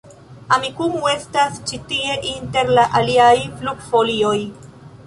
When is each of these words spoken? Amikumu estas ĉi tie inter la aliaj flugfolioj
Amikumu 0.55 1.01
estas 1.11 1.59
ĉi 1.71 1.81
tie 1.93 2.17
inter 2.33 2.73
la 2.79 2.87
aliaj 3.03 3.33
flugfolioj 3.61 4.39